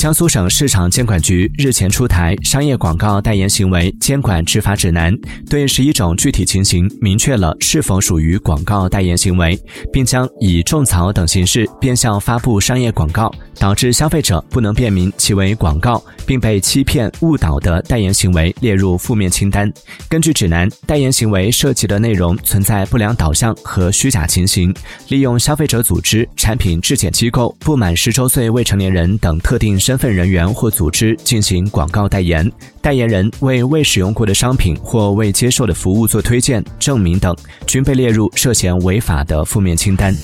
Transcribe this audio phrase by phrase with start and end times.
[0.00, 5.14] 江苏省市场监管局日前出台《商业广告代言行为监管执法指南》，
[5.46, 19.70] 对十一种具体情形明确了是否属于广告代言行为，并将以种草等形式变相发布商业广告，导致消费者不能辨明其为广告，并被欺骗误导的代言行为列入负面清单。
[20.08, 24.74] 根据指南，代言行为涉及的内容存在不良导向和虚假情形，
[25.08, 29.78] 利用消费者组织、产品质检机构、不满十周岁未成年人等特定。
[29.90, 32.48] 身份人员或组织进行广告代言，
[32.80, 40.14] 代言人为未使用过的商品或未接受的服务做推荐、证明等，均被列入涉嫌违法的负面清单。